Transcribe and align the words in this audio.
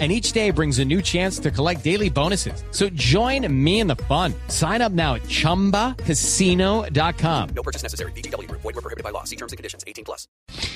and 0.00 0.10
each 0.10 0.32
day 0.32 0.50
brings 0.50 0.80
a 0.80 0.84
new 0.84 1.00
chance 1.00 1.38
to 1.38 1.52
collect 1.52 1.84
daily 1.84 2.10
bonuses. 2.10 2.64
So 2.72 2.88
join 2.94 3.46
me 3.48 3.78
in 3.78 3.86
the 3.86 3.94
fun. 4.08 4.34
Sign 4.48 4.82
up 4.82 4.90
now 4.90 5.14
at 5.14 5.22
ChumbaCasino.com. 5.28 7.48
No 7.54 7.62
purchase 7.62 7.84
necessary. 7.84 8.10
BGW. 8.16 8.50
Void 8.50 8.64
were 8.64 8.72
prohibited 8.72 9.04
by 9.04 9.10
law. 9.10 9.22
See 9.22 9.36
terms 9.36 9.52
and 9.52 9.56
conditions. 9.56 9.84
18 9.86 10.04
plus. 10.04 10.26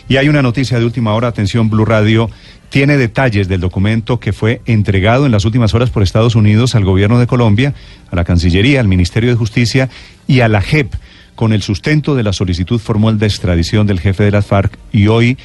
Y 0.09 0.17
hay 0.17 0.29
una 0.29 0.41
noticia 0.41 0.79
de 0.79 0.85
última 0.85 1.15
hora. 1.15 1.27
Atención, 1.29 1.69
Blue 1.69 1.85
Radio. 1.85 2.31
Tiene 2.71 2.97
detalles 2.97 3.49
del 3.49 3.61
documento 3.61 4.21
que 4.21 4.33
fue 4.33 4.63
entregado 4.67 5.27
en 5.27 5.33
las 5.33 5.45
últimas 5.45 5.75
horas 5.75 5.91
por 5.91 6.03
Estados 6.03 6.35
Unidos 6.35 6.75
al 6.75 6.85
gobierno 6.85 7.19
de 7.19 7.27
Colombia, 7.27 7.75
a 8.11 8.17
la 8.17 8.25
Cancillería, 8.25 8.81
al 8.81 8.89
Ministerio 8.89 9.31
de 9.31 9.37
Justicia 9.37 9.89
y 10.27 10.41
a 10.41 10.49
la 10.49 10.61
JEP 10.61 10.95
con 11.39 11.53
el 11.53 11.63
sustento 11.63 12.17
de 12.17 12.25
la 12.25 12.33
solicitud 12.33 12.81
formal 12.81 13.21
de 13.21 13.27
extradición 13.27 13.87
del 13.87 14.01
jefe 14.01 14.25
de 14.25 14.33
las 14.33 14.45
FARC 14.45 14.77
y 14.91 15.07
hoy 15.07 15.39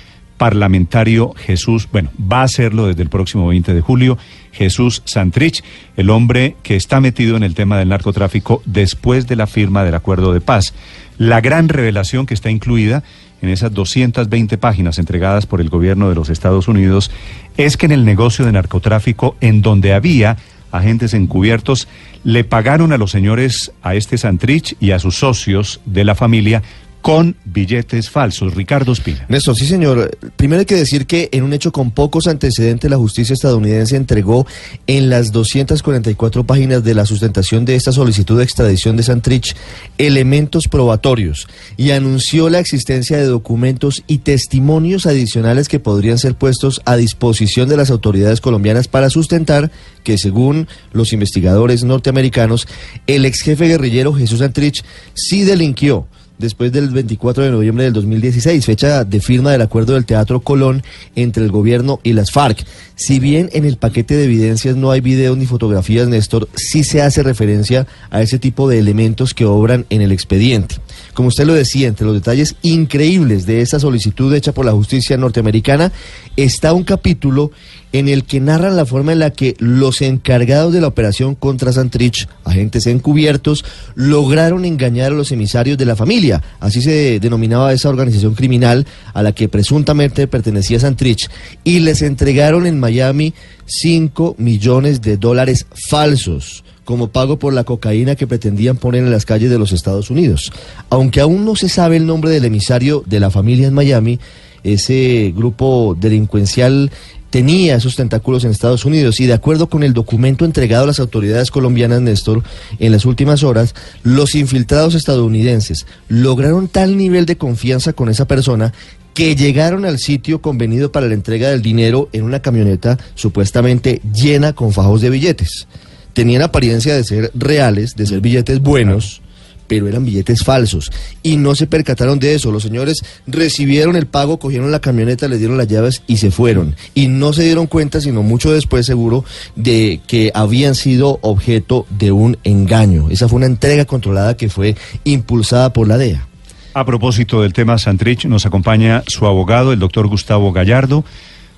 parlamentario 0.43 1.33
Jesús, 1.37 1.87
bueno, 1.89 2.11
va 2.19 2.41
a 2.41 2.43
hacerlo 2.43 2.87
desde 2.87 3.01
el 3.01 3.07
próximo 3.07 3.47
20 3.47 3.73
de 3.73 3.79
julio, 3.79 4.17
Jesús 4.51 5.01
Santrich, 5.05 5.63
el 5.95 6.09
hombre 6.09 6.57
que 6.63 6.75
está 6.75 6.99
metido 6.99 7.37
en 7.37 7.43
el 7.43 7.55
tema 7.55 7.77
del 7.77 7.87
narcotráfico 7.87 8.61
después 8.65 9.25
de 9.25 9.37
la 9.37 9.47
firma 9.47 9.85
del 9.85 9.95
acuerdo 9.95 10.33
de 10.33 10.41
paz. 10.41 10.73
La 11.17 11.39
gran 11.39 11.69
revelación 11.69 12.25
que 12.25 12.33
está 12.33 12.51
incluida 12.51 13.03
en 13.41 13.47
esas 13.47 13.73
220 13.73 14.57
páginas 14.57 14.99
entregadas 14.99 15.45
por 15.45 15.61
el 15.61 15.69
gobierno 15.69 16.09
de 16.09 16.15
los 16.15 16.27
Estados 16.27 16.67
Unidos 16.67 17.09
es 17.55 17.77
que 17.77 17.85
en 17.85 17.93
el 17.93 18.03
negocio 18.03 18.43
de 18.43 18.51
narcotráfico, 18.51 19.37
en 19.39 19.61
donde 19.61 19.93
había 19.93 20.35
agentes 20.73 21.13
encubiertos, 21.13 21.87
le 22.25 22.43
pagaron 22.43 22.91
a 22.91 22.97
los 22.97 23.11
señores, 23.11 23.71
a 23.81 23.95
este 23.95 24.17
Santrich 24.17 24.75
y 24.81 24.91
a 24.91 24.99
sus 24.99 25.15
socios 25.15 25.79
de 25.85 26.03
la 26.03 26.15
familia, 26.15 26.63
con 27.03 27.35
billetes 27.43 28.09
falsos. 28.09 28.55
Ricardo 28.55 28.93
Espina. 28.93 29.25
Néstor, 29.27 29.57
sí 29.57 29.67
señor. 29.67 30.17
Primero 30.37 30.61
hay 30.61 30.65
que 30.65 30.73
decir 30.73 31.05
que 31.05 31.27
en 31.33 31.43
un 31.43 31.51
hecho 31.51 31.73
con 31.73 31.91
pocos 31.91 32.27
antecedentes 32.27 32.89
la 32.89 32.95
justicia 32.95 33.33
estadounidense 33.33 33.97
entregó 33.97 34.47
en 34.87 35.09
las 35.09 35.33
244 35.33 36.45
páginas 36.45 36.81
de 36.81 36.95
la 36.95 37.05
sustentación 37.05 37.65
de 37.65 37.75
esta 37.75 37.91
solicitud 37.91 38.37
de 38.37 38.45
extradición 38.45 38.95
de 38.95 39.03
Santrich 39.03 39.53
elementos 39.97 40.69
probatorios 40.69 41.49
y 41.75 41.91
anunció 41.91 42.49
la 42.49 42.59
existencia 42.59 43.17
de 43.17 43.25
documentos 43.25 44.01
y 44.07 44.19
testimonios 44.19 45.05
adicionales 45.05 45.67
que 45.67 45.81
podrían 45.81 46.17
ser 46.17 46.35
puestos 46.35 46.81
a 46.85 46.95
disposición 46.95 47.67
de 47.67 47.75
las 47.75 47.91
autoridades 47.91 48.39
colombianas 48.39 48.87
para 48.87 49.09
sustentar 49.09 49.71
que 50.05 50.17
según 50.17 50.69
los 50.93 51.11
investigadores 51.11 51.83
norteamericanos, 51.83 52.65
el 53.07 53.25
ex 53.25 53.41
jefe 53.41 53.67
guerrillero 53.67 54.13
Jesús 54.13 54.39
Santrich 54.39 54.85
sí 55.15 55.43
delinquió 55.43 56.07
después 56.43 56.73
del 56.73 56.89
24 56.89 57.45
de 57.45 57.51
noviembre 57.51 57.85
del 57.85 57.93
2016, 57.93 58.65
fecha 58.65 59.05
de 59.05 59.21
firma 59.21 59.53
del 59.53 59.61
acuerdo 59.61 59.93
del 59.93 60.05
Teatro 60.05 60.41
Colón 60.41 60.83
entre 61.15 61.43
el 61.43 61.51
gobierno 61.51 62.01
y 62.03 62.11
las 62.11 62.31
FARC. 62.31 62.65
Si 62.95 63.19
bien 63.19 63.49
en 63.53 63.63
el 63.63 63.77
paquete 63.77 64.15
de 64.15 64.25
evidencias 64.25 64.75
no 64.75 64.91
hay 64.91 64.99
videos 64.99 65.37
ni 65.37 65.45
fotografías, 65.45 66.09
Néstor, 66.09 66.49
sí 66.53 66.83
se 66.83 67.01
hace 67.01 67.23
referencia 67.23 67.87
a 68.11 68.21
ese 68.21 68.39
tipo 68.39 68.67
de 68.67 68.77
elementos 68.77 69.33
que 69.33 69.45
obran 69.45 69.85
en 69.89 70.01
el 70.01 70.11
expediente. 70.11 70.75
Como 71.13 71.27
usted 71.27 71.45
lo 71.45 71.53
decía, 71.53 71.87
entre 71.87 72.05
los 72.05 72.15
detalles 72.15 72.55
increíbles 72.63 73.45
de 73.45 73.61
esa 73.61 73.79
solicitud 73.79 74.33
hecha 74.33 74.51
por 74.51 74.65
la 74.65 74.71
justicia 74.71 75.15
norteamericana 75.17 75.91
está 76.35 76.73
un 76.73 76.83
capítulo 76.83 77.51
en 77.91 78.09
el 78.09 78.23
que 78.23 78.39
narran 78.39 78.75
la 78.75 78.87
forma 78.87 79.11
en 79.11 79.19
la 79.19 79.29
que 79.29 79.55
los 79.59 80.01
encargados 80.01 80.73
de 80.73 80.81
la 80.81 80.87
operación 80.87 81.35
contra 81.35 81.71
Santrich, 81.71 82.27
agentes 82.43 82.87
encubiertos, 82.87 83.63
lograron 83.93 84.65
engañar 84.65 85.11
a 85.11 85.15
los 85.15 85.31
emisarios 85.31 85.77
de 85.77 85.85
la 85.85 85.95
familia. 85.95 86.41
Así 86.59 86.81
se 86.81 87.19
denominaba 87.19 87.71
esa 87.71 87.89
organización 87.89 88.33
criminal 88.33 88.87
a 89.13 89.21
la 89.21 89.33
que 89.33 89.47
presuntamente 89.47 90.25
pertenecía 90.27 90.79
Santrich. 90.79 91.29
Y 91.63 91.79
les 91.79 92.01
entregaron 92.01 92.65
en 92.65 92.79
Miami 92.79 93.35
5 93.67 94.35
millones 94.39 95.01
de 95.01 95.17
dólares 95.17 95.67
falsos 95.89 96.63
como 96.83 97.09
pago 97.09 97.39
por 97.39 97.53
la 97.53 97.63
cocaína 97.63 98.15
que 98.15 98.27
pretendían 98.27 98.77
poner 98.77 99.03
en 99.03 99.11
las 99.11 99.25
calles 99.25 99.49
de 99.49 99.59
los 99.59 99.71
Estados 99.71 100.09
Unidos. 100.09 100.51
Aunque 100.89 101.21
aún 101.21 101.45
no 101.45 101.55
se 101.55 101.69
sabe 101.69 101.97
el 101.97 102.05
nombre 102.05 102.31
del 102.31 102.45
emisario 102.45 103.03
de 103.05 103.19
la 103.19 103.29
familia 103.29 103.67
en 103.67 103.73
Miami, 103.73 104.19
ese 104.63 105.33
grupo 105.35 105.95
delincuencial 105.99 106.91
tenía 107.29 107.75
esos 107.75 107.95
tentáculos 107.95 108.45
en 108.45 108.51
Estados 108.51 108.85
Unidos 108.85 109.19
y 109.19 109.25
de 109.25 109.33
acuerdo 109.33 109.67
con 109.67 109.81
el 109.81 109.93
documento 109.93 110.45
entregado 110.45 110.83
a 110.83 110.87
las 110.87 110.99
autoridades 110.99 111.49
colombianas, 111.49 111.99
Néstor, 111.99 112.43
en 112.77 112.91
las 112.91 113.05
últimas 113.05 113.41
horas, 113.41 113.73
los 114.03 114.35
infiltrados 114.35 114.93
estadounidenses 114.93 115.87
lograron 116.09 116.67
tal 116.67 116.95
nivel 116.95 117.25
de 117.25 117.35
confianza 117.35 117.93
con 117.93 118.09
esa 118.09 118.27
persona 118.27 118.71
que 119.15 119.35
llegaron 119.35 119.85
al 119.85 119.97
sitio 119.97 120.41
convenido 120.41 120.91
para 120.91 121.07
la 121.07 121.15
entrega 121.15 121.49
del 121.49 121.63
dinero 121.63 122.07
en 122.13 122.23
una 122.23 122.41
camioneta 122.41 122.99
supuestamente 123.15 123.99
llena 124.13 124.53
con 124.53 124.71
fajos 124.71 125.01
de 125.01 125.09
billetes. 125.09 125.67
Tenían 126.13 126.41
apariencia 126.41 126.95
de 126.95 127.03
ser 127.03 127.31
reales, 127.33 127.95
de 127.95 128.05
ser 128.05 128.21
billetes 128.21 128.59
buenos 128.59 129.21
pero 129.67 129.87
eran 129.87 130.05
billetes 130.05 130.43
falsos. 130.43 130.91
Y 131.21 131.37
no 131.37 131.55
se 131.55 131.67
percataron 131.67 132.19
de 132.19 132.35
eso. 132.35 132.51
Los 132.51 132.61
señores 132.63 133.03
recibieron 133.25 133.95
el 133.95 134.05
pago, 134.05 134.37
cogieron 134.37 134.71
la 134.71 134.79
camioneta, 134.79 135.27
les 135.27 135.39
dieron 135.39 135.57
las 135.57 135.67
llaves 135.67 136.03
y 136.05 136.17
se 136.17 136.31
fueron. 136.31 136.75
Y 136.93 137.07
no 137.07 137.33
se 137.33 137.43
dieron 137.43 137.67
cuenta, 137.67 138.01
sino 138.01 138.23
mucho 138.23 138.51
después 138.51 138.85
seguro, 138.85 139.25
de 139.55 140.01
que 140.05 140.31
habían 140.33 140.75
sido 140.75 141.17
objeto 141.21 141.85
de 141.89 142.11
un 142.11 142.37
engaño. 142.43 143.09
Esa 143.09 143.27
fue 143.27 143.37
una 143.37 143.45
entrega 143.47 143.85
controlada 143.85 144.37
que 144.37 144.49
fue 144.49 144.75
impulsada 145.05 145.73
por 145.73 145.87
la 145.87 145.97
DEA. 145.97 146.27
A 146.75 146.85
propósito 146.85 147.41
del 147.41 147.53
tema 147.53 147.77
Santrich, 147.77 148.25
nos 148.25 148.45
acompaña 148.45 149.03
su 149.07 149.25
abogado, 149.25 149.73
el 149.73 149.79
doctor 149.79 150.07
Gustavo 150.07 150.51
Gallardo. 150.51 151.03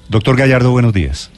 Doctor 0.10 0.36
Gallardo, 0.36 0.72
buenos 0.72 0.94
días. 0.94 1.32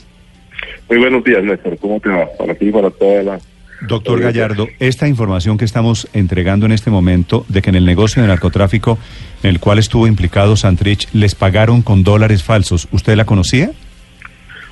Muy 0.89 0.99
buenos 0.99 1.23
días, 1.23 1.43
Néstor. 1.43 1.77
¿Cómo 1.79 1.99
te 1.99 2.09
va? 2.09 2.27
Para 2.37 2.55
ti 2.55 2.67
y 2.67 2.71
para 2.71 2.89
toda 2.89 3.23
la 3.23 3.39
Doctor 3.81 4.19
Gallardo, 4.19 4.67
esta 4.79 5.07
información 5.07 5.57
que 5.57 5.65
estamos 5.65 6.07
entregando 6.13 6.65
en 6.65 6.71
este 6.71 6.89
momento 6.89 7.45
de 7.47 7.61
que 7.61 7.69
en 7.69 7.75
el 7.75 7.85
negocio 7.85 8.23
de 8.23 8.27
narcotráfico 8.27 8.97
en 9.43 9.51
el 9.51 9.59
cual 9.59 9.77
estuvo 9.77 10.07
implicado 10.07 10.55
Santrich 10.55 11.07
les 11.13 11.35
pagaron 11.35 11.83
con 11.83 12.03
dólares 12.03 12.43
falsos, 12.43 12.87
¿usted 12.91 13.15
la 13.15 13.25
conocía? 13.25 13.69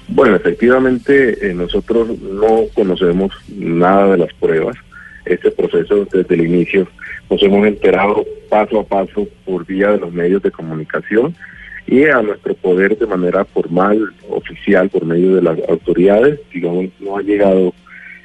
Bueno, 0.07 0.35
efectivamente 0.35 1.49
eh, 1.49 1.53
nosotros 1.53 2.19
no 2.19 2.63
conocemos 2.73 3.31
nada 3.55 4.13
de 4.13 4.17
las 4.17 4.33
pruebas. 4.33 4.75
Este 5.25 5.51
proceso 5.51 6.07
desde 6.11 6.33
el 6.33 6.41
inicio 6.41 6.87
nos 7.29 7.41
hemos 7.43 7.67
enterado 7.67 8.25
paso 8.49 8.79
a 8.79 8.85
paso 8.85 9.27
por 9.45 9.65
vía 9.65 9.91
de 9.91 9.99
los 9.99 10.11
medios 10.11 10.41
de 10.41 10.51
comunicación 10.51 11.35
y 11.87 12.03
a 12.05 12.21
nuestro 12.21 12.53
poder 12.55 12.97
de 12.97 13.05
manera 13.05 13.45
formal, 13.45 14.13
oficial, 14.29 14.89
por 14.89 15.05
medio 15.05 15.35
de 15.35 15.41
las 15.41 15.57
autoridades, 15.69 16.39
digamos, 16.51 16.85
no 16.99 17.17
ha 17.17 17.21
llegado 17.21 17.73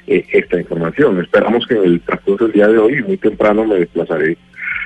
eh, 0.07 0.25
esta 0.31 0.59
información. 0.59 1.19
Esperamos 1.19 1.67
que 1.67 1.75
en 1.75 1.83
el 1.83 2.01
transcurso 2.01 2.45
del 2.45 2.53
día 2.53 2.67
de 2.67 2.77
hoy, 2.77 3.03
muy 3.03 3.17
temprano, 3.17 3.65
me 3.65 3.75
desplazaré 3.75 4.37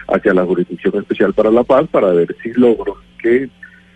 hacia 0.08 0.34
la 0.34 0.46
Jurisdicción 0.46 0.97
Especial 0.97 1.34
para 1.34 1.52
la 1.52 1.63
Paz 1.63 1.88
para 1.90 2.09
ver 2.09 2.36
si 2.44 2.52
logro 2.53 2.97
que 3.22 3.50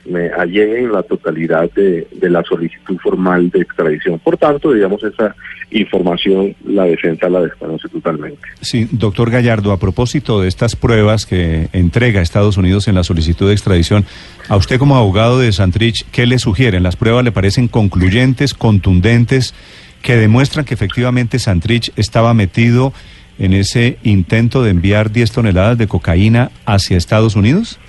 me 0.09 0.29
alleguen 0.29 0.91
la 0.91 1.03
totalidad 1.03 1.69
de, 1.71 2.07
la 2.21 2.43
solicitud 2.43 2.97
formal 2.97 3.49
de 3.49 3.61
extradición. 3.61 4.19
Por 4.19 4.37
tanto, 4.37 4.73
digamos, 4.73 5.03
esa 5.03 5.35
información 5.71 6.55
la 6.65 6.83
defensa 6.83 7.29
la 7.29 7.41
desconoce 7.41 7.87
totalmente. 7.89 8.41
Sí, 8.61 8.87
doctor 8.91 9.29
Gallardo, 9.29 9.71
a 9.71 9.79
propósito 9.79 10.41
de 10.41 10.47
estas 10.47 10.75
pruebas 10.75 11.25
que 11.25 11.69
entrega 11.73 12.21
Estados 12.21 12.57
Unidos 12.57 12.87
en 12.87 12.95
la 12.95 13.03
solicitud 13.03 13.47
de 13.47 13.53
extradición, 13.53 14.05
a 14.47 14.57
usted 14.57 14.79
como 14.79 14.97
abogado 14.97 15.39
de 15.39 15.51
Santrich, 15.51 16.05
¿qué 16.11 16.25
le 16.25 16.39
sugieren? 16.39 16.83
¿Las 16.83 16.95
pruebas 16.95 17.23
le 17.23 17.31
parecen 17.31 17.67
concluyentes, 17.67 18.53
contundentes? 18.53 19.53
que 20.01 20.15
demuestran 20.15 20.65
que 20.65 20.73
efectivamente 20.73 21.39
Santrich 21.39 21.91
estaba 21.95 22.33
metido 22.33 22.93
en 23.37 23.53
ese 23.53 23.97
intento 24.03 24.63
de 24.63 24.71
enviar 24.71 25.11
10 25.11 25.31
toneladas 25.31 25.77
de 25.77 25.87
cocaína 25.87 26.51
hacia 26.65 26.97
Estados 26.97 27.35
Unidos? 27.35 27.79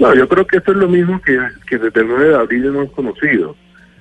No, 0.00 0.14
yo 0.14 0.26
creo 0.26 0.46
que 0.46 0.56
esto 0.56 0.72
es 0.72 0.78
lo 0.78 0.88
mismo 0.88 1.20
que, 1.20 1.38
desde 1.76 2.00
el 2.00 2.08
9 2.08 2.28
de 2.30 2.34
abril 2.34 2.64
hemos 2.64 2.90
conocido. 2.92 3.54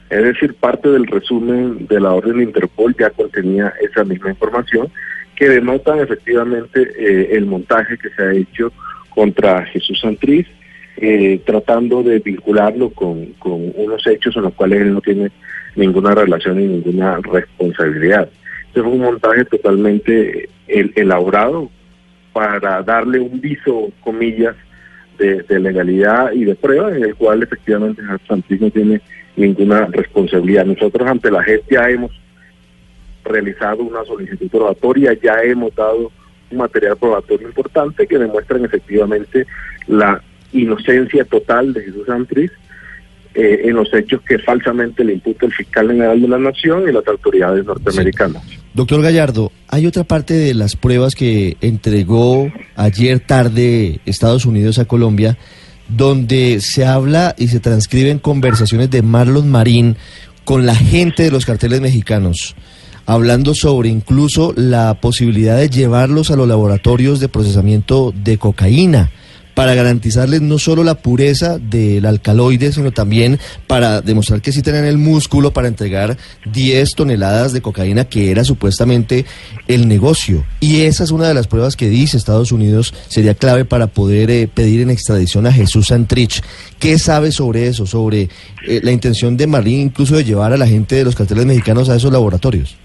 Es 0.10 0.24
decir, 0.24 0.54
parte 0.54 0.88
del 0.88 1.06
resumen 1.06 1.88
de 1.88 2.00
la 2.00 2.14
orden 2.14 2.38
de 2.38 2.44
Interpol 2.44 2.96
ya 2.98 3.10
contenía 3.10 3.74
esa 3.82 4.06
misma 4.06 4.30
información 4.30 4.90
que 5.36 5.50
denotan 5.50 6.00
efectivamente 6.00 6.90
eh, 6.98 7.36
el 7.36 7.46
montaje 7.46 7.98
que 7.98 8.10
se 8.12 8.24
ha 8.24 8.32
hecho 8.32 8.72
contra 9.10 9.66
Jesús 9.66 10.00
Santrich, 10.00 10.48
eh, 10.96 11.42
tratando 11.46 12.02
de 12.02 12.20
vincularlo 12.20 12.92
con, 12.92 13.34
con 13.34 13.74
unos 13.76 14.08
hechos 14.08 14.38
en 14.38 14.44
los 14.44 14.54
cuales 14.54 14.80
él 14.80 14.94
no 14.94 15.02
tiene 15.02 15.30
ninguna 15.76 16.16
relación 16.16 16.62
y 16.62 16.66
ninguna 16.66 17.18
responsabilidad. 17.18 18.30
Este 18.68 18.82
fue 18.82 18.92
un 18.92 19.02
montaje 19.02 19.44
totalmente 19.44 20.48
elaborado 20.66 21.70
para 22.32 22.82
darle 22.84 23.20
un 23.20 23.42
viso, 23.42 23.92
comillas, 24.00 24.56
de, 25.20 25.60
legalidad 25.60 26.32
y 26.32 26.46
de 26.46 26.56
prueba, 26.56 26.96
en 26.96 27.04
el 27.04 27.16
cual 27.16 27.44
efectivamente 27.44 28.02
Santis 28.28 28.62
no 28.62 28.72
tiene 28.72 29.02
ninguna 29.36 29.86
responsabilidad. 29.86 30.66
Nosotros 30.66 31.08
ante 31.08 31.30
la 31.30 31.44
JEP 31.44 31.72
ya 31.72 31.90
hemos 31.90 32.12
realizado 33.24 33.84
una 33.84 34.04
solicitud 34.06 34.50
probatoria, 34.50 35.14
ya 35.14 35.36
hemos 35.44 35.76
dado 35.76 36.12
un 36.52 36.58
material 36.58 36.98
probatorio 36.98 37.48
importante 37.48 38.08
que 38.08 38.18
demuestran 38.18 38.66
efectivamente 38.66 39.46
la 39.88 40.22
inocencia 40.52 41.24
total 41.26 41.74
de 41.74 41.84
Jesús 41.84 42.08
Santriz 42.08 42.52
eh, 43.36 43.62
en 43.66 43.76
los 43.76 43.94
hechos 43.94 44.22
que 44.28 44.40
falsamente 44.40 45.04
le 45.04 45.14
imputa 45.14 45.46
el 45.46 45.54
fiscal 45.54 45.88
general 45.88 46.20
de 46.20 46.28
la 46.28 46.40
Nación 46.40 46.90
y 46.90 46.92
las 46.92 47.08
autoridades 47.08 47.64
norteamericanas. 47.64 48.42
Doctor 48.74 49.04
Gallardo, 49.04 49.52
hay 49.68 49.86
otra 49.86 50.04
parte 50.04 50.34
de 50.34 50.56
las 50.56 50.76
pruebas 50.76 51.14
que 51.14 51.56
entregó 51.62 52.52
ayer 52.76 53.20
tarde 53.20 54.00
Estados 54.06 54.46
Unidos 54.46 54.80
a 54.80 54.86
Colombia, 54.86 55.38
donde 55.88 56.60
se 56.60 56.86
habla 56.86 57.36
y 57.38 57.50
se 57.50 57.60
transcriben 57.60 58.18
conversaciones 58.18 58.90
de 58.90 59.04
Marlon 59.04 59.50
Marín 59.50 59.96
con 60.44 60.66
la 60.66 60.76
gente 60.76 61.24
de 61.24 61.32
los 61.32 61.46
carteles 61.46 61.82
mexicanos, 61.82 62.56
hablando 63.06 63.54
sobre 63.54 63.90
incluso 63.90 64.54
la 64.56 65.00
posibilidad 65.00 65.58
de 65.58 65.70
llevarlos 65.70 66.32
a 66.32 66.36
los 66.36 66.48
laboratorios 66.48 67.20
de 67.20 67.30
procesamiento 67.30 68.12
de 68.16 68.40
cocaína 68.40 69.12
para 69.54 69.76
garantizarles 69.76 70.42
no 70.42 70.58
solo 70.58 70.84
la 70.84 70.96
pureza 70.96 71.60
del 71.60 72.06
alcaloide, 72.06 72.72
sino 72.72 72.92
también 72.92 73.40
para 73.68 74.02
demostrar 74.02 74.42
que 74.42 74.52
sí 74.52 74.62
tienen 74.62 74.86
el 74.86 74.98
músculo 74.98 75.52
para 75.52 75.68
entregar 75.68 76.18
10 76.52 76.96
toneladas 76.96 77.52
de 77.54 77.62
cocaína, 77.62 78.06
que 78.06 78.32
era 78.32 78.44
supuestamente 78.44 79.26
el 79.68 79.88
negocio. 79.88 80.46
Y 80.60 80.82
esa 80.82 81.04
es 81.04 81.12
una 81.12 81.28
de 81.28 81.34
las 81.34 81.48
pruebas 81.48 81.76
que 81.76 81.90
dice 81.90 82.18
Estados 82.18 82.52
Unidos 82.52 82.94
sería 83.08 83.34
clave 83.34 83.66
para 83.66 83.88
poder 83.88 84.32
eh, 84.32 84.48
pedir 84.48 84.82
en 84.82 84.90
extradición 84.90 85.46
a 85.46 85.52
Jesús 85.52 85.88
Santrich. 85.88 86.42
¿Qué 86.80 86.98
sabe 86.98 87.32
sobre 87.32 87.68
eso, 87.68 87.86
sobre 87.86 88.30
eh, 88.68 88.80
la 88.84 88.92
intención 88.92 89.36
de 89.36 89.48
Marín 89.48 89.80
incluso 89.82 90.16
de 90.16 90.24
llevar 90.24 90.54
a 90.54 90.58
la 90.58 90.68
gente 90.68 90.96
de 90.96 91.04
los 91.04 91.16
carteles 91.16 91.46
mexicanos 91.46 91.90
a 91.90 91.96
esos 91.96 92.12
laboratorios? 92.12 92.78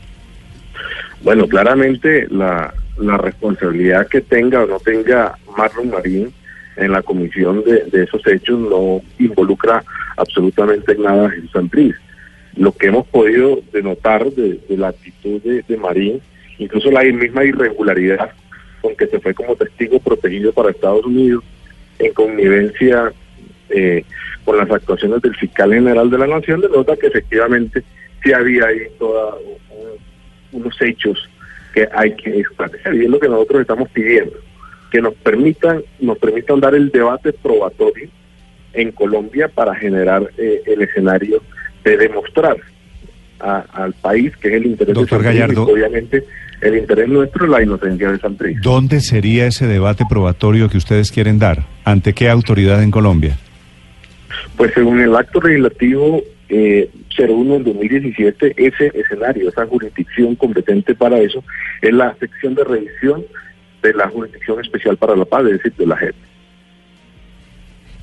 Bueno, 1.22 1.46
claramente 1.48 2.26
la, 2.30 2.74
la 2.98 3.16
responsabilidad 3.16 4.06
que 4.08 4.20
tenga 4.20 4.62
o 4.62 4.66
no 4.66 4.78
tenga 4.78 5.38
Marlon 5.56 5.90
Marín 5.90 6.32
en 6.76 6.92
la 6.92 7.02
comisión 7.02 7.62
de, 7.64 8.02
esos 8.02 8.26
hechos 8.26 8.58
no 8.58 9.00
involucra 9.18 9.84
absolutamente 10.16 10.96
nada 10.96 11.26
a 11.26 11.30
Jesús 11.30 11.50
Santriz. 11.52 11.94
Lo 12.56 12.72
que 12.72 12.88
hemos 12.88 13.06
podido 13.08 13.60
denotar 13.72 14.30
de, 14.32 14.60
la 14.70 14.88
actitud 14.88 15.40
de, 15.42 15.76
Marín, 15.76 16.20
incluso 16.58 16.90
la 16.90 17.02
misma 17.02 17.44
irregularidad 17.44 18.30
con 18.80 18.94
que 18.96 19.06
se 19.06 19.18
fue 19.20 19.34
como 19.34 19.56
testigo 19.56 19.98
protegido 19.98 20.52
para 20.52 20.70
Estados 20.70 21.04
Unidos, 21.04 21.42
en 21.98 22.12
connivencia 22.12 23.12
eh, 23.70 24.04
con 24.44 24.58
las 24.58 24.70
actuaciones 24.70 25.22
del 25.22 25.34
fiscal 25.36 25.72
general 25.72 26.10
de 26.10 26.18
la 26.18 26.26
Nación, 26.26 26.60
denota 26.60 26.96
que 26.96 27.06
efectivamente 27.06 27.82
sí 28.22 28.32
había 28.32 28.66
ahí 28.66 28.80
todos 28.98 29.36
unos 30.52 30.80
hechos 30.82 31.28
que 31.72 31.88
hay 31.92 32.14
que 32.14 32.40
esclarecer, 32.40 32.94
y 32.94 33.04
es 33.04 33.10
lo 33.10 33.18
que 33.18 33.28
nosotros 33.28 33.62
estamos 33.62 33.88
pidiendo 33.88 34.38
que 34.94 35.02
nos 35.02 35.14
permitan, 35.14 35.82
nos 35.98 36.16
permitan 36.18 36.60
dar 36.60 36.72
el 36.72 36.88
debate 36.88 37.32
probatorio 37.32 38.08
en 38.72 38.92
Colombia 38.92 39.48
para 39.48 39.74
generar 39.74 40.30
eh, 40.38 40.62
el 40.66 40.82
escenario 40.82 41.42
de 41.82 41.96
demostrar 41.96 42.58
al 43.40 43.92
país 43.94 44.36
que 44.36 44.50
es 44.50 44.54
el 44.54 44.66
interés 44.66 44.94
Doctor 44.94 45.18
de 45.18 45.24
Gallardo, 45.24 45.64
obviamente 45.64 46.22
el 46.60 46.76
interés 46.76 47.08
nuestro 47.08 47.44
es 47.44 47.50
la 47.50 47.60
inocencia 47.60 48.12
de 48.12 48.18
Santrich. 48.20 48.58
¿Dónde 48.60 49.00
sería 49.00 49.48
ese 49.48 49.66
debate 49.66 50.04
probatorio 50.08 50.68
que 50.68 50.78
ustedes 50.78 51.10
quieren 51.10 51.40
dar? 51.40 51.64
¿Ante 51.84 52.12
qué 52.12 52.28
autoridad 52.28 52.80
en 52.80 52.92
Colombia? 52.92 53.36
Pues 54.56 54.72
según 54.74 55.00
el 55.00 55.16
acto 55.16 55.40
legislativo 55.40 56.22
eh, 56.48 56.88
01 57.18 57.54
del 57.54 57.64
2017, 57.64 58.54
ese 58.56 58.92
escenario, 58.94 59.48
esa 59.48 59.66
jurisdicción 59.66 60.36
competente 60.36 60.94
para 60.94 61.18
eso, 61.18 61.42
es 61.82 61.92
la 61.92 62.14
sección 62.20 62.54
de 62.54 62.62
revisión 62.62 63.24
de 63.88 63.94
la 63.94 64.08
Jurisdicción 64.08 64.60
Especial 64.60 64.96
para 64.96 65.14
la 65.14 65.24
Paz, 65.24 65.44
es 65.46 65.52
decir, 65.52 65.74
de 65.74 65.86
la 65.86 65.96
JEP. 65.96 66.14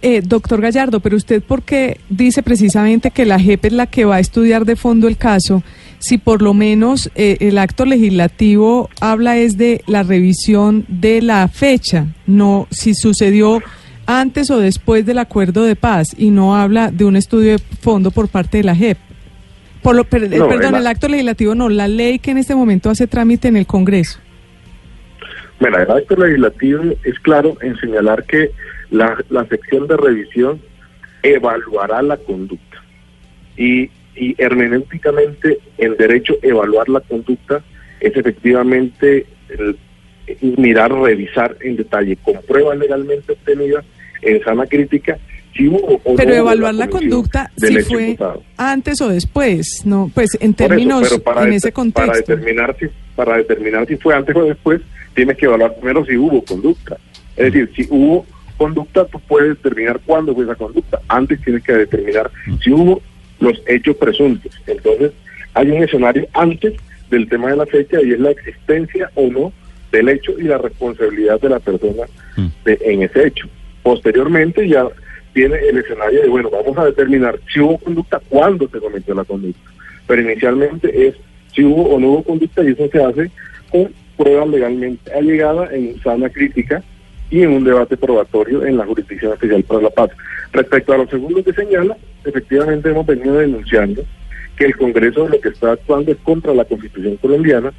Eh, 0.04 0.22
doctor 0.24 0.62
Gallardo, 0.62 1.00
pero 1.00 1.16
usted 1.16 1.44
por 1.44 1.62
qué 1.62 2.00
dice 2.10 2.42
precisamente 2.42 3.12
que 3.12 3.24
la 3.24 3.40
JEP 3.40 3.66
es 3.66 3.74
la 3.74 3.86
que 3.86 4.06
va 4.06 4.16
a 4.16 4.20
estudiar 4.20 4.66
de 4.66 4.76
fondo 4.76 5.08
el 5.08 5.16
caso, 5.16 5.62
si 6.00 6.18
por 6.18 6.42
lo 6.42 6.56
menos 6.56 7.12
eh, 7.14 7.38
el 7.40 7.60
acto 7.60 7.86
legislativo 7.86 8.90
habla 9.00 9.38
es 9.38 9.58
de 9.58 9.84
la 9.86 10.02
revisión 10.02 10.86
de 10.88 11.22
la 11.22 11.48
fecha, 11.48 12.08
no 12.26 12.68
si 12.72 12.96
sucedió 12.96 13.62
antes 14.08 14.50
o 14.50 14.58
después 14.58 15.06
del 15.06 15.20
acuerdo 15.20 15.64
de 15.64 15.76
paz 15.76 16.16
y 16.18 16.32
no 16.32 16.56
habla 16.56 16.90
de 16.90 17.06
un 17.06 17.16
estudio 17.16 17.52
de 17.52 17.60
fondo 17.60 18.10
por 18.10 18.28
parte 18.28 18.58
de 18.58 18.64
la 18.64 18.76
JEP. 18.76 18.98
Por 19.84 19.96
lo, 19.96 20.04
perdón, 20.04 20.76
el 20.76 20.88
acto 20.88 21.08
legislativo 21.08 21.54
no, 21.54 21.70
la 21.70 21.88
ley 21.88 22.18
que 22.18 22.32
en 22.32 22.38
este 22.38 22.56
momento 22.56 22.90
hace 22.90 23.06
trámite 23.06 23.48
en 23.48 23.58
el 23.58 23.68
Congreso. 23.68 24.20
Bueno, 25.62 25.78
el 25.78 25.92
acto 25.92 26.16
legislativo 26.16 26.84
es 27.04 27.20
claro 27.20 27.56
en 27.62 27.78
señalar 27.78 28.24
que 28.26 28.50
la, 28.90 29.16
sección 29.48 29.88
de 29.88 29.96
revisión 29.96 30.60
evaluará 31.22 32.02
la 32.02 32.18
conducta. 32.18 32.84
Y, 33.56 33.92
y 34.16 34.36
hermenéuticamente 34.40 35.60
el 35.78 35.96
derecho 35.98 36.34
a 36.42 36.48
evaluar 36.48 36.90
la 36.90 37.00
conducta 37.02 37.62
es 38.00 38.18
efectivamente 38.18 39.28
mirar, 40.58 40.92
revisar 40.92 41.56
en 41.62 41.76
detalle 41.76 42.18
con 42.18 42.42
pruebas 42.42 42.80
legalmente 42.80 43.34
obtenidas 43.34 43.86
en 44.24 44.44
sana 44.44 44.66
crítica 44.66 45.20
si 45.56 45.68
hubo 45.68 46.00
pero 46.16 46.34
evaluar 46.34 46.74
la, 46.74 46.88
conducta 46.88 47.52
si 47.58 47.78
fue 47.82 48.18
antes 48.56 49.02
o 49.02 49.10
después 49.10 49.86
no 49.86 50.10
pues 50.14 50.38
en 50.40 50.54
términos 50.54 51.12
en 51.44 51.54
ese 51.54 51.72
contexto 51.72 52.06
para 52.06 52.18
determinar 52.18 52.76
si 52.80 52.86
para 53.16 53.38
determinar 53.38 53.88
si 53.88 53.98
fue 53.98 54.16
antes 54.16 54.36
o 54.36 54.46
después 54.46 54.82
tienes 55.14 55.38
que 55.38 55.46
evaluar 55.46 55.76
primero 55.76 56.06
si 56.06 56.18
hubo 56.18 56.44
conducta. 56.44 56.98
Es 57.36 57.54
decir, 57.54 57.72
si 57.76 57.88
hubo 57.90 58.26
conducta, 58.58 59.06
tú 59.06 59.20
puedes 59.28 59.58
determinar 59.58 60.00
cuándo 60.06 60.34
fue 60.34 60.44
esa 60.44 60.56
conducta. 60.56 61.00
Antes 61.08 61.42
tienes 61.42 61.64
que 61.64 61.74
determinar 61.74 62.30
si 62.64 62.72
hubo 62.72 63.02
los 63.40 63.62
hechos 63.68 63.96
presuntos. 63.96 64.52
Entonces, 64.68 65.12
hay 65.54 65.72
un 65.72 65.84
escenario 65.84 66.28
antes 66.34 66.74
del 67.10 67.28
tema 67.28 67.50
de 67.50 67.58
la 67.58 67.66
fecha 67.66 68.02
y 68.02 68.14
es 68.14 68.20
la 68.20 68.32
existencia 68.32 69.12
o 69.16 69.28
no 69.28 69.52
del 69.92 70.10
hecho 70.10 70.40
y 70.40 70.44
la 70.44 70.58
responsabilidad 70.58 71.40
de 71.42 71.50
la 71.50 71.60
persona 71.60 72.04
mm. 72.38 72.48
en 72.66 73.04
ese 73.04 73.28
hecho. 73.28 73.48
Posteriormente 73.84 74.68
ya 74.68 74.88
tiene 75.34 75.58
el 75.58 75.78
escenario 75.78 76.22
de, 76.22 76.30
bueno, 76.30 76.50
vamos 76.50 76.78
a 76.78 76.86
determinar 76.86 77.40
si 77.52 77.60
hubo 77.60 77.78
conducta, 77.78 78.22
cuándo 78.30 78.70
se 78.70 78.80
cometió 78.80 79.14
la 79.14 79.26
conducta. 79.26 79.72
Pero 80.08 80.22
inicialmente 80.22 81.08
es 81.08 81.16
si 81.54 81.64
hubo 81.64 81.96
o 81.96 82.00
no 82.00 82.08
hubo 82.08 82.24
conducta 82.24 82.64
y 82.64 82.72
eso 82.72 82.88
se 82.90 83.04
hace 83.04 83.32
con 83.72 83.92
prueba 84.22 84.46
legalmente 84.46 85.12
allegada 85.14 85.74
en 85.74 86.00
sana 86.02 86.30
crítica 86.30 86.84
y 87.32 87.42
en 87.42 87.54
un 87.54 87.64
debate 87.64 87.98
probatorio 87.98 88.64
en 88.64 88.78
la 88.78 88.86
Jurisdicción 88.86 89.34
Especial 89.34 89.64
para 89.64 89.82
la 89.82 89.90
Paz. 89.90 90.12
Respecto 90.54 90.94
a 90.94 90.98
los 90.98 91.10
segundos 91.10 91.44
que 91.44 91.54
señala, 91.54 91.98
efectivamente 92.24 92.90
hemos 92.90 93.06
venido 93.06 93.38
denunciando 93.40 94.04
que 94.58 94.66
el 94.66 94.78
Congreso 94.78 95.28
lo 95.28 95.42
que 95.42 95.50
está 95.50 95.72
actuando 95.72 96.12
es 96.12 96.18
contra 96.20 96.54
la 96.54 96.66
Constitución 96.66 97.18
colombiana, 97.18 97.74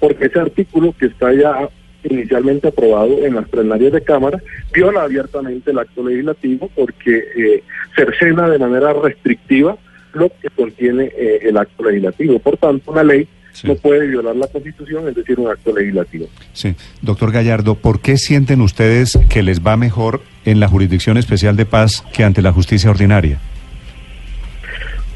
porque 0.00 0.26
ese 0.26 0.40
artículo 0.40 0.92
que 0.98 1.06
está 1.06 1.32
ya 1.32 1.68
inicialmente 2.02 2.68
aprobado 2.68 3.24
en 3.24 3.36
las 3.36 3.48
plenarias 3.48 3.92
de 3.92 4.02
Cámara 4.02 4.42
viola 4.72 5.02
abiertamente 5.02 5.70
el 5.70 5.78
acto 5.78 6.06
legislativo 6.06 6.70
porque 6.74 7.22
eh, 7.36 7.62
cercena 7.94 8.48
de 8.50 8.58
manera 8.58 8.92
restrictiva 8.92 9.78
lo 10.12 10.30
que 10.40 10.50
contiene 10.50 11.12
eh, 11.16 11.38
el 11.42 11.56
acto 11.56 11.84
legislativo. 11.84 12.38
Por 12.40 12.56
tanto, 12.56 12.90
una 12.90 13.04
ley 13.04 13.26
no 13.62 13.76
puede 13.76 14.06
violar 14.08 14.34
la 14.36 14.46
Constitución, 14.48 15.08
es 15.08 15.14
decir, 15.14 15.38
un 15.38 15.48
acto 15.48 15.74
legislativo. 15.74 16.26
Sí. 16.52 16.74
Doctor 17.02 17.32
Gallardo, 17.32 17.76
¿por 17.76 18.00
qué 18.00 18.16
sienten 18.16 18.60
ustedes 18.60 19.18
que 19.28 19.42
les 19.42 19.60
va 19.60 19.76
mejor 19.76 20.22
en 20.44 20.60
la 20.60 20.68
Jurisdicción 20.68 21.16
Especial 21.16 21.56
de 21.56 21.66
Paz 21.66 22.04
que 22.12 22.24
ante 22.24 22.42
la 22.42 22.52
justicia 22.52 22.90
ordinaria? 22.90 23.38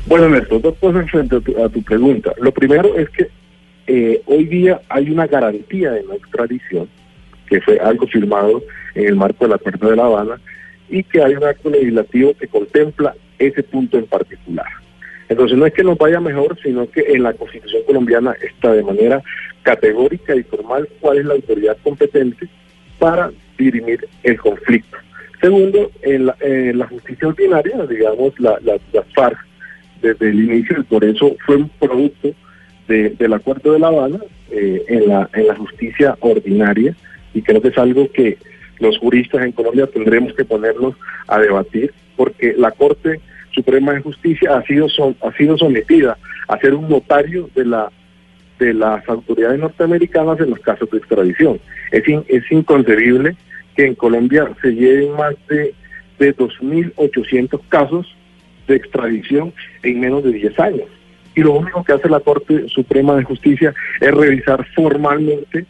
Bueno, 0.07 0.29
Néstor, 0.29 0.63
dos 0.63 0.75
cosas 0.79 1.11
frente 1.11 1.37
a 1.37 1.69
tu, 1.69 1.83
pregunta. 1.83 2.33
Lo 2.41 2.53
primero 2.53 2.97
es 2.97 3.11
que 3.11 3.29
eh, 3.87 4.23
hoy 4.27 4.45
día 4.47 4.81
hay 4.89 5.11
una 5.11 5.27
garantía 5.27 5.91
de 5.91 6.03
no 6.05 6.15
extradición, 6.15 6.89
que 7.47 7.61
fue 7.61 7.79
algo 7.79 8.07
firmado 8.07 8.63
en 8.95 9.07
el 9.07 9.17
marco 9.17 9.45
del 9.45 9.55
Acuerdo 9.55 9.91
de 9.91 9.97
La 9.97 10.05
Habana, 10.05 10.41
y 10.89 11.03
que 11.03 11.23
hay 11.23 11.35
un 11.35 11.45
acto 11.45 11.69
legislativo 11.69 12.33
que 12.35 12.49
contempla 12.49 13.15
ese 13.39 13.63
punto 13.63 13.99
en 13.99 14.07
particular. 14.07 14.67
Entonces 15.29 15.59
no 15.59 15.67
es 15.67 15.75
que 15.75 15.85
nos 15.85 15.99
vaya 15.99 16.21
mejor, 16.21 16.59
sino 16.63 16.91
que 16.91 17.01
en 17.01 17.23
la 17.23 17.35
Constitución 17.35 17.83
colombiana 17.87 18.35
está 18.41 18.73
de 18.73 18.83
manera 18.83 19.23
categórica 19.63 20.35
y 20.35 20.43
formal 20.45 20.89
cuál 21.01 21.19
es 21.19 21.27
la 21.27 21.35
autoridad 21.35 21.77
competente 21.83 22.49
para 22.99 23.31
dirimir 23.59 24.09
el 24.23 24.39
conflicto. 24.39 24.97
Segundo, 25.41 25.91
en 26.03 26.27
la, 26.27 26.87
justicia 26.89 27.29
ordinaria, 27.29 27.87
digamos, 27.87 28.39
la, 28.41 28.59
la, 28.63 29.03
FARC 29.15 29.39
desde 30.03 30.31
el 30.31 30.45
inicio, 30.45 30.81
y 30.81 30.83
por 30.85 31.05
eso 31.05 31.37
fue 31.47 31.57
un 31.57 31.69
producto 31.69 32.33
del 32.89 33.33
Acuerdo 33.33 33.73
de 33.73 33.79
La 33.79 33.89
Habana 33.89 34.19
eh, 34.51 34.83
en, 34.89 35.09
la, 35.09 35.29
en 35.35 35.47
la 35.47 35.55
justicia 35.55 36.17
ordinaria, 36.21 36.97
y 37.35 37.43
creo 37.43 37.61
que 37.61 37.69
es 37.69 37.79
algo 37.79 38.11
que 38.11 38.39
los 38.81 38.99
juristas 38.99 39.45
en 39.45 39.53
Colombia 39.53 39.87
tendremos 39.87 40.33
que 40.35 40.45
ponernos 40.45 40.95
a 41.27 41.39
debatir 41.39 41.93
porque 42.17 42.55
la 42.57 42.71
Corte 42.73 43.21
Suprema 43.59 43.93
de 43.93 44.01
Justicia 44.01 44.57
ha 44.57 44.63
sido 44.63 44.87
ha 45.23 45.33
sido 45.33 45.59
sometida 45.59 46.17
a 46.49 46.59
ser 46.59 46.75
un 46.75 46.89
notario 46.89 47.51
de 47.55 47.65
la 47.65 47.91
de 48.59 48.75
las 48.75 49.09
autoridades 49.09 49.61
norteamericanas 49.61 50.41
en 50.41 50.51
los 50.51 50.59
casos 50.61 50.91
de 50.91 50.99
extradición. 50.99 51.61
Es, 51.93 52.03
es 52.27 52.51
inconcebible 52.51 53.37
que 53.77 53.87
en 53.87 53.95
Colombia 53.95 54.49
se 54.61 54.75
lleven 54.75 55.13
más 55.13 55.35
de, 55.49 55.75
de 56.19 56.37
2.800 56.37 57.61
casos 57.69 58.17
de 58.67 58.77
extradición 58.77 59.53
en 59.83 60.01
menos 60.01 60.25
de 60.25 60.33
10 60.33 60.59
años. 60.59 60.89
Y 61.37 61.43
lo 61.43 61.53
único 61.53 61.85
que 61.85 61.93
hace 61.93 62.09
la 62.09 62.21
Corte 62.21 62.69
Suprema 62.69 63.15
de 63.15 63.23
Justicia 63.23 63.73
es 64.01 64.11
revisar 64.11 64.67
formalmente 64.75 65.65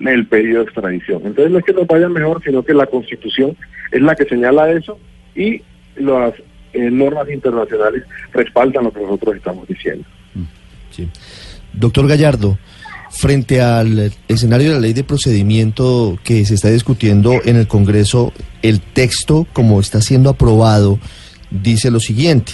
el 0.00 0.26
pedido 0.26 0.58
de 0.58 0.64
extradición. 0.64 1.22
Entonces 1.24 1.50
no 1.50 1.58
es 1.58 1.64
que 1.64 1.74
nos 1.74 1.86
vaya 1.86 2.08
mejor, 2.08 2.42
sino 2.42 2.62
que 2.62 2.72
la 2.72 2.86
Constitución 2.86 3.56
es 3.92 4.00
la 4.00 4.14
que 4.14 4.24
señala 4.24 4.70
eso 4.70 4.98
y 5.34 5.62
las 5.96 6.32
eh, 6.76 6.90
normas 6.90 7.28
internacionales 7.30 8.04
respaldan 8.32 8.84
lo 8.84 8.92
que 8.92 9.00
nosotros 9.00 9.36
estamos 9.36 9.66
diciendo. 9.66 10.04
Sí. 10.90 11.08
Doctor 11.72 12.06
Gallardo, 12.08 12.58
frente 13.10 13.60
al 13.60 14.12
escenario 14.28 14.68
de 14.68 14.74
la 14.74 14.80
ley 14.80 14.92
de 14.92 15.04
procedimiento 15.04 16.18
que 16.22 16.44
se 16.44 16.54
está 16.54 16.70
discutiendo 16.70 17.32
en 17.44 17.56
el 17.56 17.66
Congreso, 17.66 18.32
el 18.62 18.80
texto, 18.80 19.46
como 19.52 19.80
está 19.80 20.00
siendo 20.00 20.30
aprobado, 20.30 20.98
dice 21.50 21.90
lo 21.90 22.00
siguiente. 22.00 22.52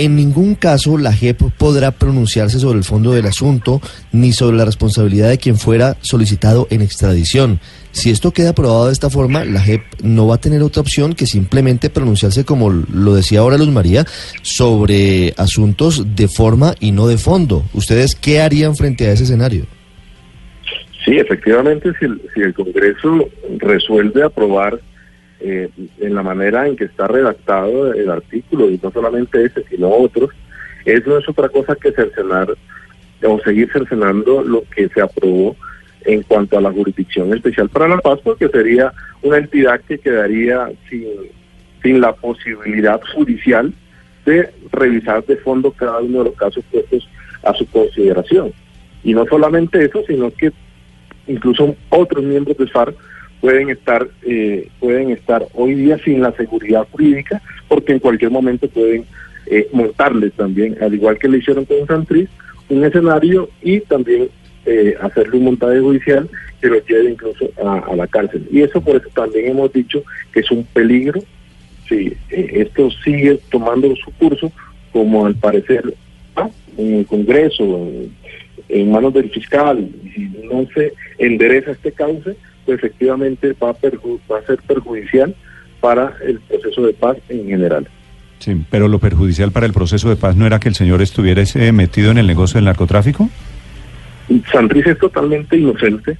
En 0.00 0.16
ningún 0.16 0.54
caso 0.54 0.96
la 0.96 1.12
JEP 1.12 1.42
podrá 1.58 1.90
pronunciarse 1.90 2.58
sobre 2.58 2.78
el 2.78 2.84
fondo 2.84 3.12
del 3.12 3.26
asunto 3.26 3.82
ni 4.12 4.32
sobre 4.32 4.56
la 4.56 4.64
responsabilidad 4.64 5.28
de 5.28 5.36
quien 5.36 5.58
fuera 5.58 5.98
solicitado 6.00 6.66
en 6.70 6.80
extradición. 6.80 7.60
Si 7.92 8.08
esto 8.08 8.30
queda 8.30 8.50
aprobado 8.50 8.86
de 8.86 8.94
esta 8.94 9.10
forma, 9.10 9.44
la 9.44 9.60
JEP 9.60 9.82
no 10.02 10.26
va 10.26 10.36
a 10.36 10.40
tener 10.40 10.62
otra 10.62 10.80
opción 10.80 11.12
que 11.12 11.26
simplemente 11.26 11.90
pronunciarse, 11.90 12.46
como 12.46 12.70
lo 12.70 13.14
decía 13.14 13.40
ahora 13.40 13.58
Luz 13.58 13.68
María, 13.68 14.06
sobre 14.40 15.34
asuntos 15.36 16.16
de 16.16 16.28
forma 16.28 16.74
y 16.80 16.92
no 16.92 17.06
de 17.06 17.18
fondo. 17.18 17.66
¿Ustedes 17.74 18.14
qué 18.14 18.40
harían 18.40 18.76
frente 18.76 19.06
a 19.06 19.12
ese 19.12 19.24
escenario? 19.24 19.66
Sí, 21.04 21.18
efectivamente, 21.18 21.90
si 21.98 22.06
el, 22.06 22.22
si 22.32 22.40
el 22.40 22.54
Congreso 22.54 23.28
resuelve 23.58 24.22
aprobar 24.22 24.80
eh, 25.40 25.68
en 25.98 26.14
la 26.14 26.22
manera 26.22 26.66
en 26.66 26.76
que 26.76 26.84
está 26.84 27.06
redactado 27.06 27.92
el 27.92 28.10
artículo, 28.10 28.70
y 28.70 28.78
no 28.82 28.90
solamente 28.90 29.44
ese, 29.44 29.64
sino 29.68 29.88
otros, 29.88 30.30
eso 30.84 31.18
es 31.18 31.28
otra 31.28 31.48
cosa 31.48 31.74
que 31.76 31.92
cercenar 31.92 32.54
o 33.22 33.40
seguir 33.40 33.70
cercenando 33.72 34.42
lo 34.42 34.64
que 34.74 34.88
se 34.88 35.00
aprobó 35.00 35.56
en 36.04 36.22
cuanto 36.22 36.56
a 36.56 36.60
la 36.60 36.72
jurisdicción 36.72 37.34
especial 37.34 37.68
para 37.68 37.88
la 37.88 37.98
paz, 37.98 38.18
porque 38.22 38.48
sería 38.48 38.92
una 39.22 39.38
entidad 39.38 39.80
que 39.82 39.98
quedaría 39.98 40.70
sin, 40.88 41.06
sin 41.82 42.00
la 42.00 42.12
posibilidad 42.14 43.00
judicial 43.14 43.72
de 44.24 44.50
revisar 44.72 45.24
de 45.26 45.36
fondo 45.36 45.70
cada 45.72 45.98
uno 45.98 46.18
de 46.18 46.24
los 46.26 46.34
casos 46.36 46.64
puestos 46.70 47.08
a 47.42 47.54
su 47.54 47.66
consideración. 47.66 48.52
Y 49.02 49.14
no 49.14 49.26
solamente 49.26 49.84
eso, 49.84 50.02
sino 50.06 50.30
que 50.30 50.52
incluso 51.26 51.74
otros 51.90 52.24
miembros 52.24 52.56
de 52.56 52.66
FARC 52.66 52.94
pueden 53.40 53.70
estar 53.70 54.08
eh, 54.22 54.68
pueden 54.78 55.10
estar 55.10 55.46
hoy 55.54 55.74
día 55.74 55.98
sin 56.04 56.20
la 56.20 56.32
seguridad 56.32 56.86
jurídica 56.90 57.40
porque 57.68 57.92
en 57.92 57.98
cualquier 57.98 58.30
momento 58.30 58.68
pueden 58.68 59.04
eh, 59.46 59.68
montarles 59.72 60.32
también, 60.34 60.76
al 60.80 60.94
igual 60.94 61.18
que 61.18 61.28
le 61.28 61.38
hicieron 61.38 61.64
con 61.64 61.86
Santriz, 61.86 62.28
un 62.68 62.84
escenario 62.84 63.48
y 63.62 63.80
también 63.80 64.28
eh, 64.64 64.94
hacerle 65.00 65.38
un 65.38 65.44
montaje 65.44 65.80
judicial 65.80 66.28
que 66.60 66.68
lo 66.68 66.84
lleve 66.84 67.10
incluso 67.10 67.50
a, 67.64 67.96
la 67.96 68.06
cárcel. 68.06 68.46
Y 68.50 68.62
eso 68.62 68.80
por 68.80 68.96
eso 68.96 69.08
también 69.14 69.48
hemos 69.50 69.72
dicho 69.72 70.04
que 70.32 70.40
es 70.40 70.50
un 70.50 70.64
peligro 70.64 71.20
si 71.88 72.14
eh, 72.30 72.50
esto 72.52 72.90
sigue 73.02 73.40
tomando 73.50 73.92
su 73.96 74.12
curso, 74.12 74.52
como 74.92 75.26
al 75.26 75.34
parecer 75.34 75.94
en 76.76 76.94
el 76.94 77.06
Congreso, 77.06 77.90
en, 78.68 78.90
manos 78.90 79.12
del 79.14 79.30
fiscal, 79.30 79.88
y 80.16 80.20
no 80.46 80.66
se 80.74 80.92
endereza 81.18 81.72
este 81.72 81.90
cauce, 81.92 82.36
efectivamente 82.74 83.54
va 83.62 83.70
a, 83.70 83.72
va 83.72 84.38
a 84.38 84.46
ser 84.46 84.58
perjudicial 84.66 85.34
para 85.80 86.14
el 86.26 86.40
proceso 86.40 86.86
de 86.86 86.92
paz 86.92 87.16
en 87.28 87.46
general. 87.46 87.88
Sí, 88.38 88.64
pero 88.70 88.88
lo 88.88 88.98
perjudicial 88.98 89.52
para 89.52 89.66
el 89.66 89.72
proceso 89.72 90.08
de 90.08 90.16
paz 90.16 90.34
no 90.34 90.46
era 90.46 90.58
que 90.58 90.68
el 90.68 90.74
señor 90.74 91.02
estuviera 91.02 91.42
metido 91.72 92.10
en 92.10 92.18
el 92.18 92.26
negocio 92.26 92.56
del 92.56 92.64
narcotráfico? 92.64 93.28
Santriz 94.50 94.86
es 94.86 94.98
totalmente 94.98 95.56
inocente. 95.56 96.16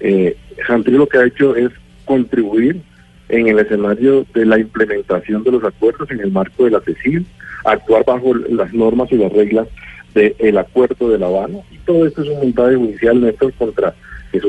Eh, 0.00 0.36
Santriz 0.66 0.96
lo 0.96 1.08
que 1.08 1.18
ha 1.18 1.26
hecho 1.26 1.56
es 1.56 1.70
contribuir 2.04 2.80
en 3.28 3.48
el 3.48 3.58
escenario 3.58 4.26
de 4.34 4.46
la 4.46 4.58
implementación 4.58 5.42
de 5.42 5.52
los 5.52 5.64
acuerdos 5.64 6.10
en 6.10 6.20
el 6.20 6.30
marco 6.30 6.64
de 6.64 6.70
la 6.70 6.80
CECIL, 6.80 7.26
actuar 7.64 8.04
bajo 8.06 8.34
las 8.34 8.72
normas 8.72 9.10
y 9.12 9.16
las 9.16 9.32
reglas 9.32 9.66
del 10.14 10.58
acuerdo 10.58 11.10
de 11.10 11.18
La 11.18 11.26
Habana. 11.26 11.58
Y 11.70 11.78
todo 11.78 12.06
esto 12.06 12.22
es 12.22 12.28
un 12.28 12.38
montaje 12.38 12.76
judicial 12.76 13.20
nuestro 13.20 13.50
contra 13.52 13.94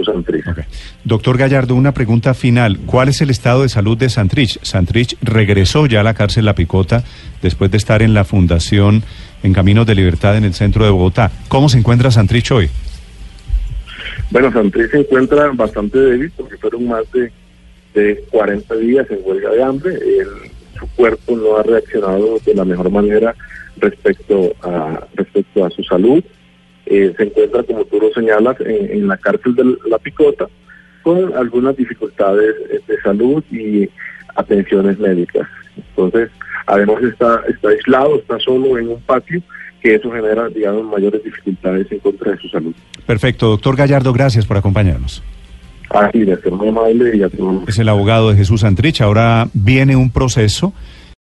Santrich. 0.05 0.45
Doctor 1.03 1.38
Gallardo, 1.38 1.75
una 1.75 1.93
pregunta 1.93 2.33
final. 2.33 2.79
¿Cuál 2.86 3.09
es 3.09 3.21
el 3.21 3.29
estado 3.29 3.63
de 3.63 3.69
salud 3.69 3.98
de 3.98 4.09
Santrich? 4.09 4.59
Santrich 4.62 5.17
regresó 5.21 5.86
ya 5.86 6.01
a 6.01 6.03
la 6.03 6.13
cárcel 6.13 6.45
La 6.45 6.55
Picota 6.55 7.03
después 7.41 7.71
de 7.71 7.77
estar 7.77 8.01
en 8.01 8.13
la 8.13 8.25
Fundación 8.25 9.03
en 9.43 9.53
Caminos 9.53 9.86
de 9.86 9.95
Libertad 9.95 10.38
en 10.38 10.43
el 10.43 10.53
centro 10.53 10.83
de 10.86 10.91
Bogotá. 10.91 11.31
¿Cómo 11.48 11.69
se 11.69 11.77
encuentra 11.77 12.12
Santrich 12.12 12.51
hoy? 12.51 12.69
Bueno, 14.31 14.51
Santrich 14.51 14.91
se 14.91 15.00
encuentra 15.00 15.50
bastante 15.53 15.98
débil 16.00 16.31
porque 16.36 16.57
fueron 16.57 16.88
más 16.88 17.03
de, 17.12 17.31
de 17.93 18.24
40 18.31 18.75
días 18.75 19.07
en 19.09 19.19
huelga 19.24 19.50
de 19.51 19.63
hambre. 19.63 19.93
su 20.77 20.88
cuerpo 20.95 21.36
no 21.36 21.57
ha 21.57 21.63
reaccionado 21.63 22.38
de 22.45 22.53
la 22.53 22.65
mejor 22.65 22.89
manera 22.89 23.36
respecto 23.77 24.53
a, 24.62 25.07
respecto 25.15 25.65
a 25.65 25.69
su 25.69 25.83
salud. 25.83 26.24
Eh, 26.89 27.13
se 27.15 27.24
encuentra, 27.24 27.63
como 27.63 27.86
tú 27.86 28.00
lo 28.00 28.12
señalas, 28.12 28.60
en, 28.62 28.91
en, 28.91 29.08
la 29.08 29.17
cárcel 29.17 29.55
de 29.55 29.77
La 29.89 30.00
Picota 30.00 30.48
con 31.03 31.34
algunas 31.38 31.77
dificultades 31.77 32.55
de 32.88 33.01
salud 33.01 33.43
y 33.51 33.88
atenciones 34.36 35.00
médicas. 35.00 35.48
Entonces, 35.77 36.29
Además 36.69 37.01
está, 37.01 37.41
está 37.48 37.69
aislado, 37.69 38.17
está 38.17 38.39
solo 38.39 38.77
en 38.77 38.89
un 38.89 39.01
patio, 39.01 39.41
que 39.81 39.96
eso 39.96 40.12
genera, 40.12 40.50
digamos, 40.50 40.86
mayores 40.86 41.24
dificultades 41.24 41.91
en 41.91 41.98
contra 41.98 42.31
de 42.31 42.38
su 42.38 42.48
salud. 42.48 42.75
Perfecto. 43.08 43.48
Doctor 43.48 43.75
Gallardo, 43.75 44.13
gracias 44.13 44.46
por 44.46 44.55
acompañarnos. 44.58 45.24
Así 45.89 46.24
ser 46.24 46.51
muy 46.51 46.67
amable 46.67 47.17
y 47.17 47.24
a 47.24 47.29
Es 47.67 47.79
el 47.79 47.89
abogado 47.89 48.29
de 48.29 48.36
Jesús 48.36 48.63
Antrich. 48.63 49.01
Ahora 49.01 49.48
viene 49.53 49.96
un 49.96 50.12
proceso 50.12 50.74